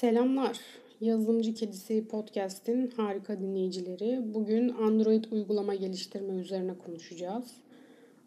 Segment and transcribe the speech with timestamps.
[0.00, 0.60] Selamlar.
[1.00, 4.34] Yazılımcı Kedisi Podcast'in harika dinleyicileri.
[4.34, 7.56] Bugün Android uygulama geliştirme üzerine konuşacağız.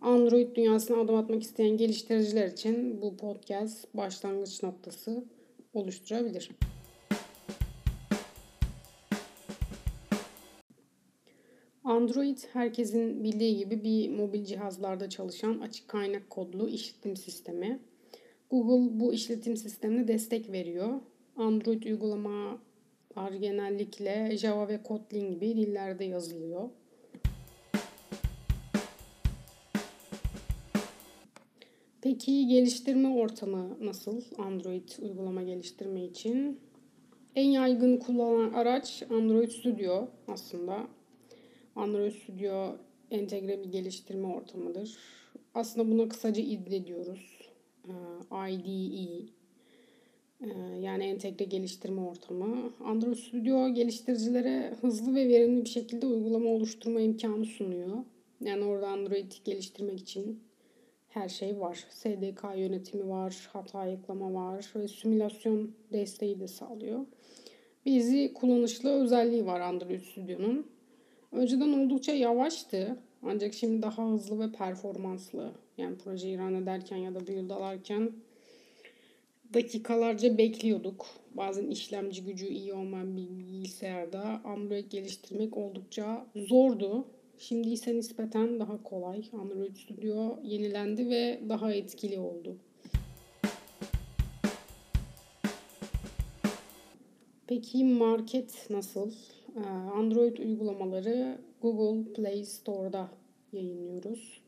[0.01, 5.25] Android dünyasına adım atmak isteyen geliştiriciler için bu podcast başlangıç noktası
[5.73, 6.51] oluşturabilir.
[11.83, 17.79] Android herkesin bildiği gibi bir mobil cihazlarda çalışan açık kaynak kodlu işletim sistemi.
[18.49, 21.01] Google bu işletim sistemine destek veriyor.
[21.41, 26.69] Android uygulamalar genellikle Java ve Kotlin gibi dillerde yazılıyor.
[32.01, 36.59] Peki geliştirme ortamı nasıl Android uygulama geliştirme için?
[37.35, 40.87] En yaygın kullanılan araç Android Studio aslında.
[41.75, 42.77] Android Studio
[43.11, 44.97] entegre bir geliştirme ortamıdır.
[45.55, 47.37] Aslında buna kısaca IDE diyoruz.
[48.31, 49.40] IDE ee,
[50.81, 52.73] yani entegre geliştirme ortamı.
[52.83, 57.97] Android Studio geliştiricilere hızlı ve verimli bir şekilde uygulama oluşturma imkanı sunuyor.
[58.41, 60.39] Yani orada Android geliştirmek için
[61.09, 61.85] her şey var.
[61.89, 67.05] SDK yönetimi var, hata ayıklama var ve simülasyon desteği de sağlıyor.
[67.85, 70.67] Bizi kullanışlı özelliği var Android Studio'nun.
[71.31, 72.97] Önceden oldukça yavaştı.
[73.23, 75.51] Ancak şimdi daha hızlı ve performanslı.
[75.77, 78.11] Yani projeyi run ederken ya da build alarken
[79.53, 81.05] dakikalarca bekliyorduk.
[81.33, 87.05] Bazen işlemci gücü iyi olmayan bir bilgisayarda Android geliştirmek oldukça zordu.
[87.37, 89.23] Şimdi ise nispeten daha kolay.
[89.33, 92.57] Android Studio yenilendi ve daha etkili oldu.
[97.47, 99.11] Peki market nasıl?
[99.55, 103.09] Ee, Android uygulamaları Google Play Store'da
[103.53, 104.40] yayınlıyoruz.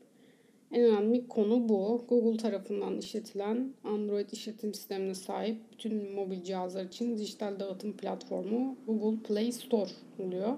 [0.74, 2.06] En önemli konu bu.
[2.10, 9.24] Google tarafından işletilen Android işletim sistemine sahip bütün mobil cihazlar için dijital dağıtım platformu Google
[9.24, 9.90] Play Store
[10.20, 10.58] oluyor.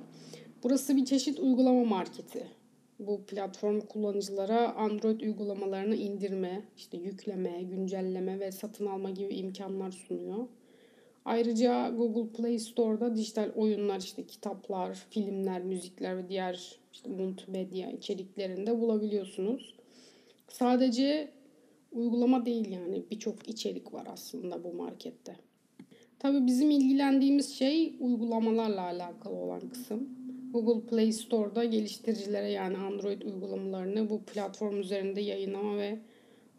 [0.64, 2.48] Burası bir çeşit uygulama marketi.
[3.00, 10.48] Bu platform kullanıcılara Android uygulamalarını indirme, işte yükleme, güncelleme ve satın alma gibi imkanlar sunuyor.
[11.26, 18.80] Ayrıca Google Play Store'da dijital oyunlar, işte kitaplar, filmler, müzikler ve diğer işte multimedya içeriklerinde
[18.80, 19.76] bulabiliyorsunuz.
[20.48, 21.32] Sadece
[21.92, 25.36] uygulama değil yani birçok içerik var aslında bu markette.
[26.20, 30.10] Tabii bizim ilgilendiğimiz şey uygulamalarla alakalı olan kısım.
[30.54, 36.00] Google Play Store'da geliştiricilere yani Android uygulamalarını bu platform üzerinde yayınlama ve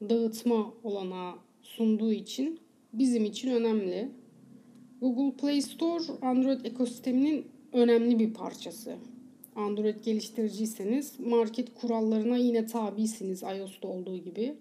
[0.09, 2.61] dağıtma olanağı sunduğu için
[2.93, 4.09] bizim için önemli.
[5.01, 8.97] Google Play Store Android ekosisteminin önemli bir parçası.
[9.56, 14.56] Android geliştiriciyseniz market kurallarına yine tabisiniz iOS'ta olduğu gibi.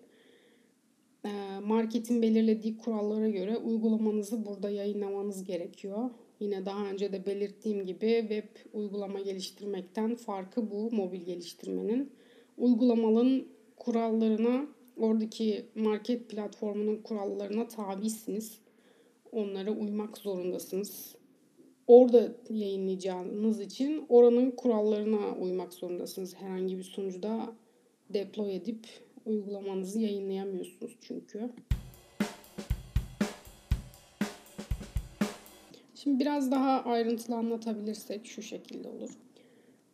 [1.25, 6.09] Ee, marketin belirlediği kurallara göre uygulamanızı burada yayınlamanız gerekiyor.
[6.39, 12.11] Yine daha önce de belirttiğim gibi web uygulama geliştirmekten farkı bu mobil geliştirmenin.
[12.57, 14.67] Uygulamanın kurallarına,
[14.97, 18.57] oradaki market platformunun kurallarına tabisiniz.
[19.31, 21.15] Onlara uymak zorundasınız
[21.87, 26.35] orada yayınlayacağınız için oranın kurallarına uymak zorundasınız.
[26.35, 27.55] Herhangi bir sunucuda
[28.09, 28.87] deploy edip
[29.25, 31.49] uygulamanızı yayınlayamıyorsunuz çünkü.
[35.95, 39.09] Şimdi biraz daha ayrıntılı anlatabilirsek şu şekilde olur.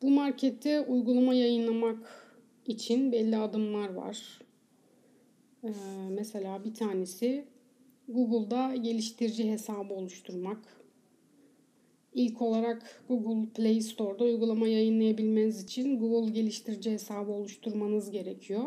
[0.01, 2.31] Bu markette uygulama yayınlamak
[2.66, 4.40] için belli adımlar var.
[5.63, 5.69] Ee,
[6.09, 7.46] mesela bir tanesi
[8.07, 10.81] Google'da geliştirici hesabı oluşturmak.
[12.13, 18.63] İlk olarak Google Play Store'da uygulama yayınlayabilmeniz için Google geliştirici hesabı oluşturmanız gerekiyor.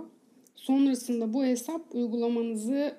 [0.54, 2.96] Sonrasında bu hesap uygulamanızı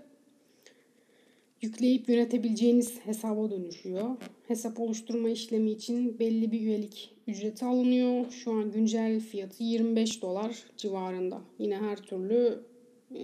[1.62, 4.18] yükleyip yönetebileceğiniz hesaba dönüşüyor.
[4.48, 8.32] Hesap oluşturma işlemi için belli bir üyelik ücreti alınıyor.
[8.32, 11.42] Şu an güncel fiyatı 25 dolar civarında.
[11.60, 12.60] Yine her türlü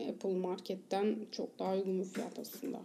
[0.09, 2.79] Apple Market'ten çok daha uygun bir fiyat aslında.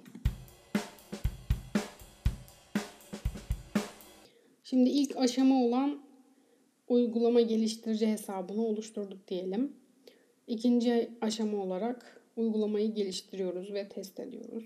[4.70, 5.98] Şimdi ilk aşama olan
[6.88, 9.72] uygulama geliştirici hesabını oluşturduk diyelim.
[10.46, 14.64] İkinci aşama olarak uygulamayı geliştiriyoruz ve test ediyoruz.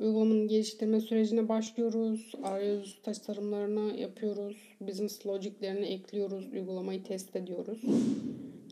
[0.00, 2.32] Uygulamanın geliştirme sürecine başlıyoruz.
[2.42, 4.56] Arayüz tasarımlarını yapıyoruz.
[4.80, 6.52] Business logiclerini ekliyoruz.
[6.52, 7.80] Uygulamayı test ediyoruz.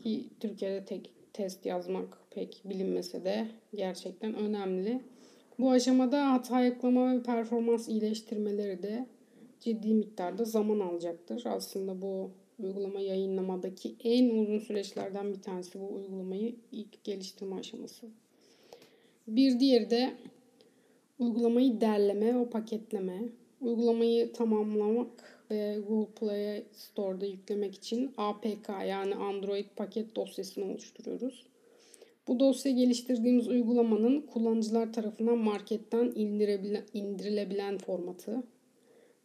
[0.03, 5.01] Ki Türkiye'de tek test yazmak pek bilinmese de gerçekten önemli.
[5.59, 9.05] Bu aşamada hata ayıklama ve performans iyileştirmeleri de
[9.63, 11.43] ciddi miktarda zaman alacaktır.
[11.45, 18.07] Aslında bu uygulama yayınlamadaki en uzun süreçlerden bir tanesi bu uygulamayı ilk geliştirme aşaması.
[19.27, 20.13] Bir diğeri de
[21.19, 23.23] uygulamayı derleme ve paketleme,
[23.61, 31.43] uygulamayı tamamlamak ve Google Play Store'da yüklemek için APK yani Android paket dosyasını oluşturuyoruz.
[32.27, 36.13] Bu dosya geliştirdiğimiz uygulamanın kullanıcılar tarafından marketten
[36.93, 38.43] indirilebilen formatı.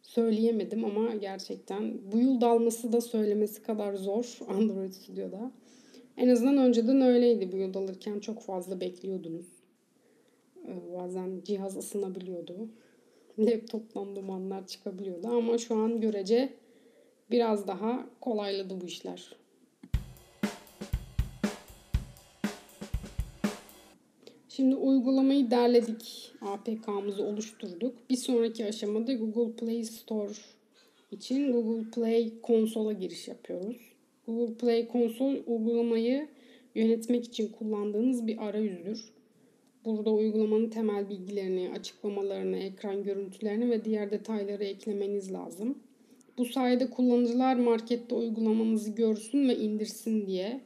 [0.09, 5.51] Söyleyemedim ama gerçekten bu yıl dalması da söylemesi kadar zor Android Studio'da.
[6.17, 9.45] En azından önceden öyleydi bu yıl alırken çok fazla bekliyordunuz.
[10.67, 12.69] Ee, bazen cihaz ısınabiliyordu.
[13.39, 16.53] Laptoptan dumanlar çıkabiliyordu ama şu an görece
[17.31, 19.35] biraz daha kolayladı bu işler.
[24.59, 26.31] Şimdi uygulamayı derledik.
[26.41, 28.09] APK'mızı oluşturduk.
[28.09, 30.33] Bir sonraki aşamada Google Play Store
[31.11, 33.77] için Google Play konsola giriş yapıyoruz.
[34.27, 36.27] Google Play konsol uygulamayı
[36.75, 39.13] yönetmek için kullandığınız bir arayüzdür.
[39.85, 45.77] Burada uygulamanın temel bilgilerini, açıklamalarını, ekran görüntülerini ve diğer detayları eklemeniz lazım.
[46.37, 50.61] Bu sayede kullanıcılar markette uygulamanızı görsün ve indirsin diye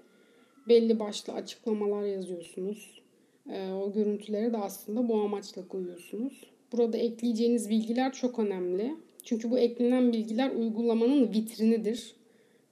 [0.67, 3.02] belli başlı açıklamalar yazıyorsunuz.
[3.49, 6.43] Ee, o görüntüleri de aslında bu amaçla koyuyorsunuz.
[6.71, 8.95] Burada ekleyeceğiniz bilgiler çok önemli.
[9.23, 12.15] Çünkü bu eklenen bilgiler uygulamanın vitrinidir.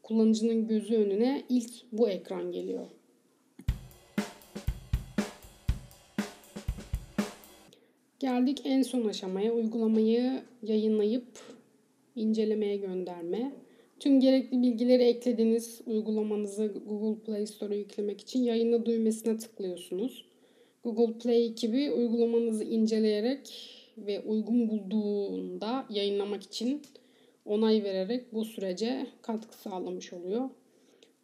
[0.04, 2.88] Kullanıcının gözü önüne ilk bu ekran geliyor.
[8.20, 9.54] Geldik en son aşamaya.
[9.54, 11.28] Uygulamayı yayınlayıp
[12.16, 13.52] incelemeye gönderme.
[14.00, 15.82] Tüm gerekli bilgileri eklediniz.
[15.86, 20.31] Uygulamanızı Google Play Store'a yüklemek için yayınla düğmesine tıklıyorsunuz.
[20.84, 26.82] Google Play ekibi uygulamanızı inceleyerek ve uygun bulduğunda yayınlamak için
[27.46, 30.50] onay vererek bu sürece katkı sağlamış oluyor.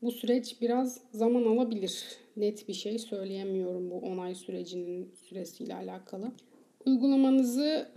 [0.01, 2.03] Bu süreç biraz zaman alabilir.
[2.37, 6.31] Net bir şey söyleyemiyorum bu onay sürecinin süresiyle alakalı.
[6.85, 7.89] Uygulamanızı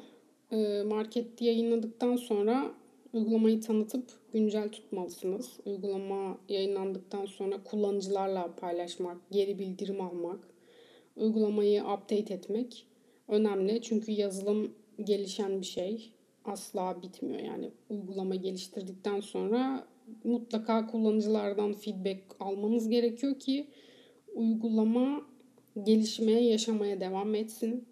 [0.52, 2.74] e, markette yayınladıktan sonra
[3.12, 5.60] uygulamayı tanıtıp güncel tutmalısınız.
[5.66, 10.49] Uygulama yayınlandıktan sonra kullanıcılarla paylaşmak, geri bildirim almak,
[11.20, 12.86] uygulamayı update etmek
[13.28, 13.82] önemli.
[13.82, 14.72] Çünkü yazılım
[15.04, 16.12] gelişen bir şey.
[16.44, 17.70] Asla bitmiyor yani.
[17.90, 19.86] Uygulama geliştirdikten sonra
[20.24, 23.66] mutlaka kullanıcılardan feedback almanız gerekiyor ki
[24.34, 25.22] uygulama
[25.82, 27.84] gelişmeye, yaşamaya devam etsin.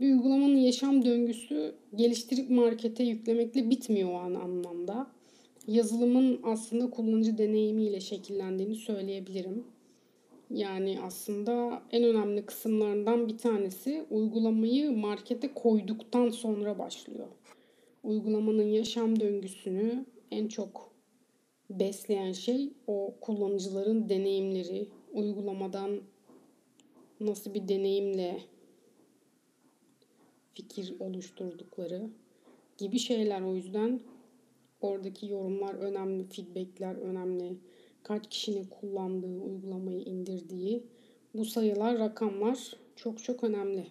[0.00, 5.10] Bir uygulamanın yaşam döngüsü geliştirip markete yüklemekle bitmiyor o an anlamda.
[5.66, 9.64] Yazılımın aslında kullanıcı deneyimiyle şekillendiğini söyleyebilirim.
[10.50, 17.26] Yani aslında en önemli kısımlarından bir tanesi uygulamayı markete koyduktan sonra başlıyor.
[18.02, 20.92] Uygulamanın yaşam döngüsünü en çok
[21.70, 26.00] besleyen şey o kullanıcıların deneyimleri, uygulamadan
[27.20, 28.40] nasıl bir deneyimle
[30.54, 32.10] fikir oluşturdukları
[32.78, 33.42] gibi şeyler.
[33.42, 34.00] O yüzden
[34.80, 37.56] oradaki yorumlar önemli, feedbackler önemli
[38.08, 40.82] kaç kişinin kullandığı, uygulamayı indirdiği
[41.34, 43.86] bu sayılar, rakamlar çok çok önemli.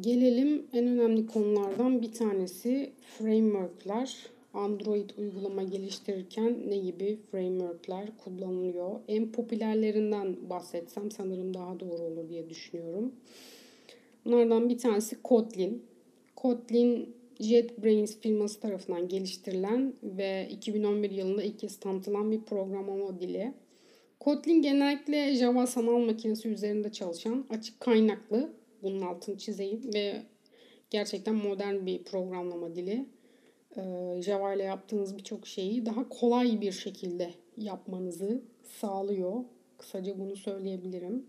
[0.00, 4.26] Gelelim en önemli konulardan bir tanesi frameworklar.
[4.54, 9.00] Android uygulama geliştirirken ne gibi frameworkler kullanılıyor?
[9.08, 13.12] En popülerlerinden bahsetsem sanırım daha doğru olur diye düşünüyorum.
[14.24, 15.82] Bunlardan bir tanesi Kotlin.
[16.36, 23.54] Kotlin JetBrains firması tarafından geliştirilen ve 2011 yılında ilk kez tanıtılan bir programlama dili.
[24.20, 28.52] Kotlin genellikle Java sanal makinesi üzerinde çalışan açık kaynaklı,
[28.82, 30.22] bunun altını çizeyim ve
[30.90, 33.06] gerçekten modern bir programlama dili.
[33.76, 33.82] Ee,
[34.22, 38.42] Java ile yaptığınız birçok şeyi daha kolay bir şekilde yapmanızı
[38.80, 39.44] sağlıyor.
[39.78, 41.26] Kısaca bunu söyleyebilirim.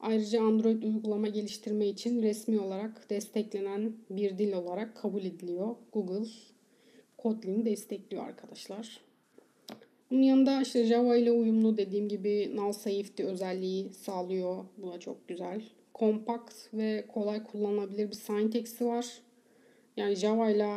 [0.00, 5.76] Ayrıca Android uygulama geliştirme için resmi olarak desteklenen bir dil olarak kabul ediliyor.
[5.92, 6.28] Google
[7.18, 9.00] Kotlin'i destekliyor arkadaşlar.
[10.10, 14.64] Bunun yanında işte Java ile uyumlu dediğim gibi null safety özelliği sağlıyor.
[14.76, 15.62] Bu da çok güzel.
[15.94, 19.06] Kompakt ve kolay kullanılabilir bir syntax'i var.
[19.96, 20.76] Yani Java ile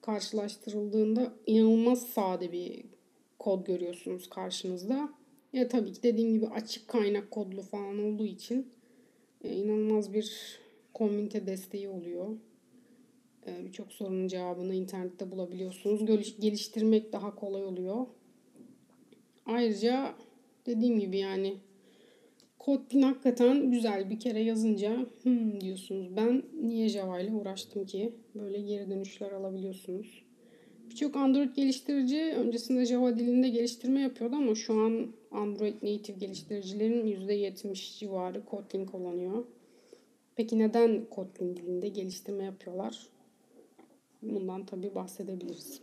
[0.00, 2.84] karşılaştırıldığında inanılmaz sade bir
[3.38, 5.08] kod görüyorsunuz karşınızda.
[5.52, 8.70] Ya tabii ki dediğim gibi açık kaynak kodlu falan olduğu için
[9.44, 10.58] e, inanılmaz bir
[10.94, 12.36] komünite desteği oluyor.
[13.46, 16.06] E, Birçok sorunun cevabını internette bulabiliyorsunuz.
[16.40, 18.06] Geliştirmek daha kolay oluyor.
[19.46, 20.14] Ayrıca
[20.66, 21.56] dediğim gibi yani
[22.62, 24.10] Kotlin hakikaten güzel.
[24.10, 26.16] Bir kere yazınca hmm diyorsunuz.
[26.16, 28.12] Ben niye Java ile uğraştım ki?
[28.34, 30.22] Böyle geri dönüşler alabiliyorsunuz.
[30.90, 37.98] Birçok Android geliştirici öncesinde Java dilinde geliştirme yapıyordu ama şu an Android native geliştiricilerin %70
[37.98, 39.44] civarı Kotlin kullanıyor.
[40.36, 43.08] Peki neden Kotlin dilinde geliştirme yapıyorlar?
[44.22, 45.82] Bundan tabii bahsedebiliriz.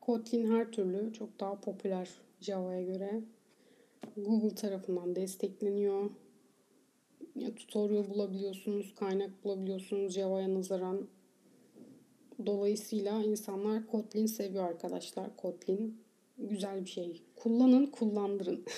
[0.00, 3.20] Kotlin her türlü çok daha popüler Java'ya göre.
[4.16, 6.10] Google tarafından destekleniyor.
[7.34, 11.08] Ya, tutorial bulabiliyorsunuz, kaynak bulabiliyorsunuz Java'ya nazaran.
[12.46, 15.36] Dolayısıyla insanlar Kotlin seviyor arkadaşlar.
[15.36, 16.05] Kotlin
[16.38, 17.22] güzel bir şey.
[17.36, 18.64] Kullanın, kullandırın.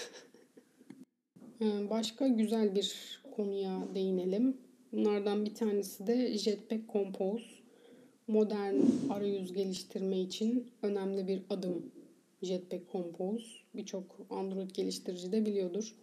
[1.63, 4.57] Ee, başka güzel bir konuya değinelim.
[4.93, 7.45] Bunlardan bir tanesi de Jetpack Compose.
[8.29, 8.77] Modern
[9.11, 11.93] arayüz geliştirme için önemli bir adım
[12.43, 13.47] Jetpack Compose.
[13.75, 15.95] Birçok Android geliştirici de biliyordur.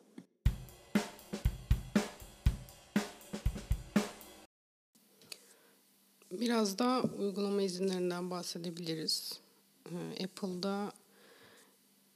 [6.32, 9.40] Biraz da uygulama izinlerinden bahsedebiliriz.
[9.92, 10.92] Ee, Apple'da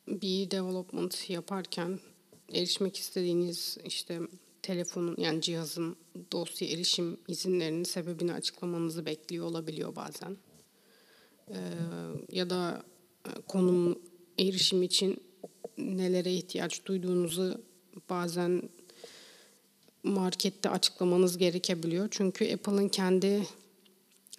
[0.10, 2.00] bir development yaparken
[2.54, 4.20] erişmek istediğiniz işte
[4.62, 5.96] telefonun yani cihazın
[6.32, 10.38] dosya erişim izinlerinin sebebini açıklamanızı bekliyor olabiliyor bazen.
[11.50, 11.56] Ee,
[12.32, 12.84] ya da
[13.26, 14.00] e, konum
[14.40, 15.24] erişim için
[15.78, 17.62] nelere ihtiyaç duyduğunuzu
[18.10, 18.70] bazen
[20.04, 22.08] markette açıklamanız gerekebiliyor.
[22.12, 23.48] Çünkü Apple'ın kendi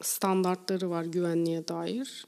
[0.03, 2.27] standartları var güvenliğe dair.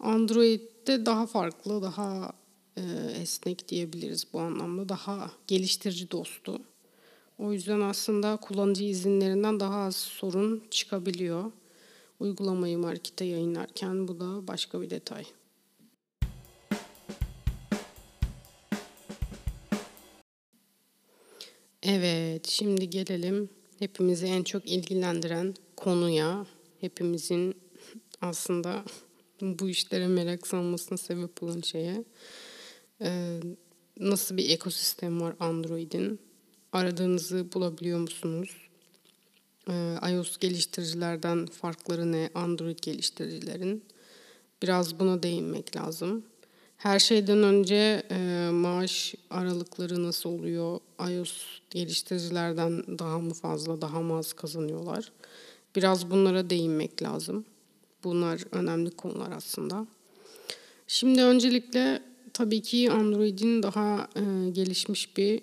[0.00, 2.32] Android'de daha farklı, daha
[2.80, 4.88] e, esnek diyebiliriz bu anlamda.
[4.88, 6.60] Daha geliştirici dostu.
[7.38, 11.52] O yüzden aslında kullanıcı izinlerinden daha az sorun çıkabiliyor.
[12.20, 15.24] Uygulamayı markete yayınlarken bu da başka bir detay.
[21.82, 26.46] Evet, şimdi gelelim hepimizi en çok ilgilendiren konuya.
[26.80, 27.54] Hepimizin
[28.20, 28.84] aslında
[29.40, 32.04] bu işlere merak salmasına sebep olan şeye.
[33.02, 33.40] Ee,
[34.00, 36.18] nasıl bir ekosistem var Android'in?
[36.72, 38.56] Aradığınızı bulabiliyor musunuz?
[39.68, 42.30] Ee, iOS geliştiricilerden farkları ne?
[42.34, 43.84] Android geliştiricilerin.
[44.62, 46.24] Biraz buna değinmek lazım.
[46.76, 50.80] Her şeyden önce e, maaş aralıkları nasıl oluyor?
[51.10, 55.12] iOS geliştiricilerden daha mı fazla, daha mı az kazanıyorlar?
[55.76, 57.44] Biraz bunlara değinmek lazım.
[58.04, 59.86] Bunlar önemli konular aslında.
[60.86, 62.02] Şimdi öncelikle
[62.40, 65.42] tabii ki Android'in daha e, gelişmiş bir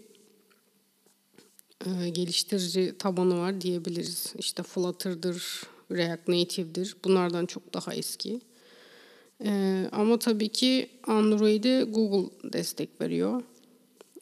[1.86, 4.34] e, geliştirici tabanı var diyebiliriz.
[4.38, 6.96] İşte Flutter'dır, React Native'dir.
[7.06, 8.42] Bunlardan çok daha eski.
[9.44, 13.42] E, ama tabii ki Android'e Google destek veriyor.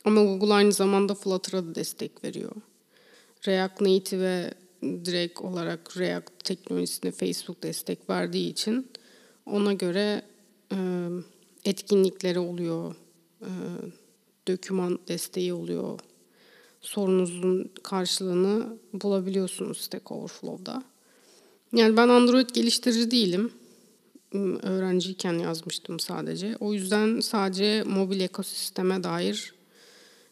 [0.05, 2.51] Ama Google aynı zamanda Flutter'a da destek veriyor.
[3.47, 4.53] React Native'e
[4.83, 8.87] direkt olarak React teknolojisine Facebook destek verdiği için
[9.45, 10.21] ona göre
[10.71, 10.77] e,
[11.65, 12.95] etkinlikleri oluyor,
[13.41, 13.49] e,
[14.47, 15.99] döküman desteği oluyor.
[16.81, 20.83] Sorunuzun karşılığını bulabiliyorsunuz Stack Overflow'da.
[21.73, 23.51] Yani ben Android geliştirici değilim.
[24.61, 26.55] Öğrenciyken yazmıştım sadece.
[26.59, 29.53] O yüzden sadece mobil ekosisteme dair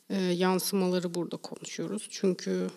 [0.09, 2.07] e, yansımaları burada konuşuyoruz.
[2.09, 2.67] Çünkü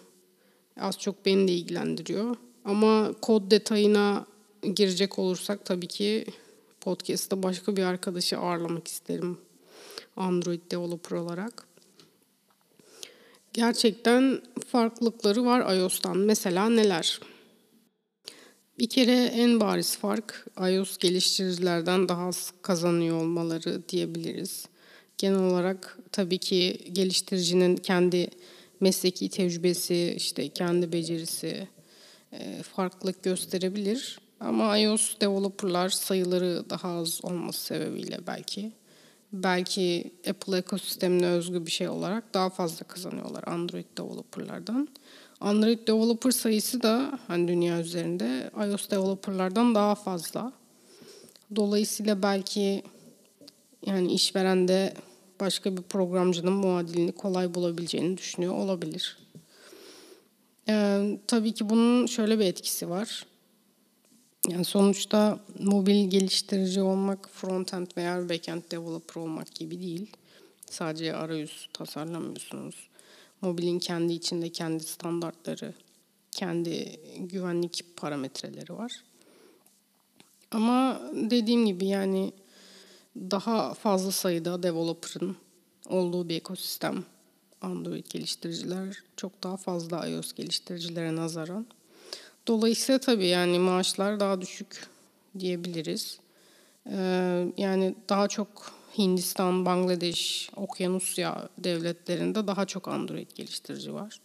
[0.81, 2.37] az çok beni de ilgilendiriyor.
[2.65, 4.27] Ama kod detayına
[4.75, 6.27] girecek olursak tabii ki
[6.87, 9.39] podcast'ta başka bir arkadaşı ağırlamak isterim
[10.17, 11.67] Android developer olarak.
[13.53, 16.19] Gerçekten farklılıkları var iOS'tan.
[16.19, 17.21] Mesela neler?
[18.79, 24.67] Bir kere en bariz fark iOS geliştiricilerden daha az kazanıyor olmaları diyebiliriz.
[25.19, 28.31] Genel olarak tabii ki geliştiricinin kendi
[28.81, 31.69] mesleki tecrübesi, işte kendi becerisi
[32.75, 34.26] farklılık gösterebilir.
[34.41, 38.73] Ama iOS developerlar sayıları daha az olması sebebiyle belki
[39.33, 44.89] belki Apple ekosistemine özgü bir şey olarak daha fazla kazanıyorlar Android developerlardan.
[45.41, 50.53] Android developer sayısı da hani dünya üzerinde iOS developerlardan daha fazla.
[51.57, 52.83] Dolayısıyla belki
[53.87, 54.95] yani işveren de
[55.41, 59.19] başka bir programcının muadilini kolay bulabileceğini düşünüyor olabilir.
[60.69, 63.27] Ee, tabii ki bunun şöyle bir etkisi var.
[64.49, 70.17] Yani sonuçta mobil geliştirici olmak frontend veya backend developer olmak gibi değil.
[70.71, 72.89] Sadece arayüz tasarlamıyorsunuz.
[73.41, 75.75] Mobilin kendi içinde kendi standartları,
[76.31, 78.93] kendi güvenlik parametreleri var.
[80.51, 82.33] Ama dediğim gibi yani
[83.17, 85.37] daha fazla sayıda developer'ın
[85.89, 87.05] olduğu bir ekosistem.
[87.63, 91.67] Android geliştiriciler çok daha fazla iOS geliştiricilere nazaran.
[92.47, 94.87] Dolayısıyla tabii yani maaşlar daha düşük
[95.39, 96.19] diyebiliriz.
[96.91, 104.21] Ee, yani daha çok Hindistan, Bangladeş, Okyanusya devletlerinde daha çok Android geliştirici var.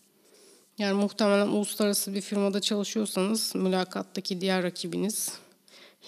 [0.77, 5.31] Yani muhtemelen uluslararası bir firmada çalışıyorsanız mülakattaki diğer rakibiniz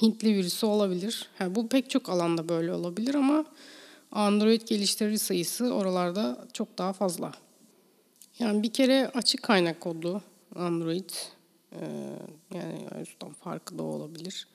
[0.01, 1.27] Hintli birisi olabilir.
[1.39, 3.45] Yani bu pek çok alanda böyle olabilir ama
[4.11, 7.31] Android geliştirici sayısı oralarda çok daha fazla.
[8.39, 10.21] Yani bir kere açık kaynak kodlu
[10.55, 11.09] Android
[12.53, 14.47] yani iOS'tan farkı da olabilir.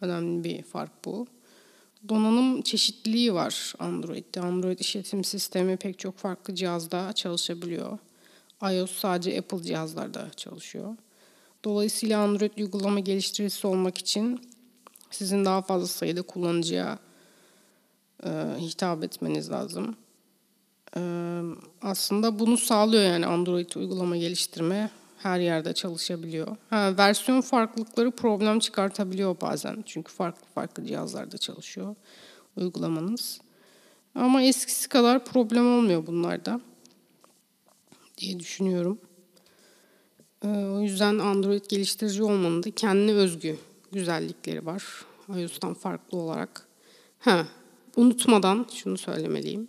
[0.00, 1.26] Önemli bir fark bu.
[2.08, 4.40] Donanım çeşitliliği var Android'de.
[4.40, 7.98] Android işletim sistemi pek çok farklı cihazda çalışabiliyor.
[8.62, 10.96] iOS sadece Apple cihazlarda çalışıyor.
[11.64, 14.40] Dolayısıyla Android uygulama geliştiricisi olmak için
[15.10, 16.98] sizin daha fazla sayıda kullanıcıya
[18.24, 19.96] e, hitap etmeniz lazım.
[20.96, 21.00] E,
[21.82, 26.56] aslında bunu sağlıyor yani Android uygulama geliştirme her yerde çalışabiliyor.
[26.70, 29.82] Ha, versiyon farklılıkları problem çıkartabiliyor bazen.
[29.86, 31.96] Çünkü farklı farklı cihazlarda çalışıyor
[32.56, 33.40] uygulamanız.
[34.14, 36.60] Ama eskisi kadar problem olmuyor bunlarda
[38.18, 38.98] diye düşünüyorum.
[40.44, 43.56] Ee, o yüzden Android geliştirici olmanın da kendine özgü
[43.92, 44.84] güzellikleri var.
[45.28, 46.66] iOS'tan farklı olarak.
[47.18, 47.46] Ha,
[47.96, 49.68] unutmadan şunu söylemeliyim.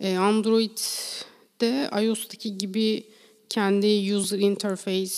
[0.00, 3.04] Ee, Android'de iOS'taki gibi
[3.52, 5.14] kendi user interface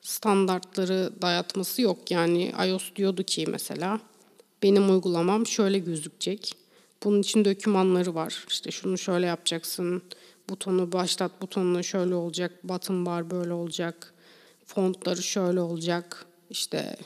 [0.00, 2.10] standartları dayatması yok.
[2.10, 4.00] Yani iOS diyordu ki mesela
[4.62, 6.54] benim uygulamam şöyle gözükecek.
[7.04, 8.44] Bunun için dokümanları var.
[8.48, 10.02] İşte şunu şöyle yapacaksın.
[10.50, 12.52] Butonu başlat butonuna şöyle olacak.
[12.64, 14.14] Button bar böyle olacak.
[14.66, 16.26] Fontları şöyle olacak.
[16.50, 16.96] İşte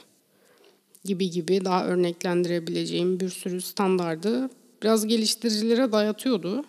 [1.04, 4.50] gibi gibi daha örneklendirebileceğim bir sürü standardı
[4.82, 6.64] biraz geliştiricilere dayatıyordu.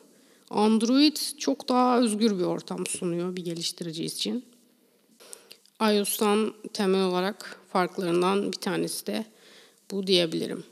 [0.52, 4.46] Android çok daha özgür bir ortam sunuyor bir geliştirici için.
[5.82, 9.26] iOS'tan temel olarak farklarından bir tanesi de
[9.92, 10.64] bu diyebilirim.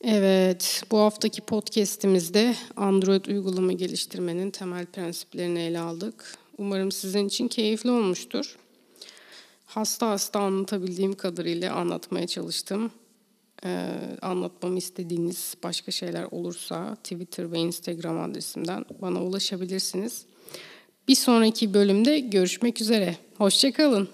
[0.00, 6.34] Evet, bu haftaki podcast'imizde Android uygulama geliştirmenin temel prensiplerini ele aldık.
[6.58, 8.56] Umarım sizin için keyifli olmuştur.
[9.66, 12.90] Hasta hasta anlatabildiğim kadarıyla anlatmaya çalıştım.
[13.64, 13.88] Ee,
[14.22, 20.24] anlatmamı istediğiniz başka şeyler olursa Twitter ve Instagram adresimden bana ulaşabilirsiniz.
[21.08, 23.16] Bir sonraki bölümde görüşmek üzere.
[23.38, 24.08] Hoşçakalın.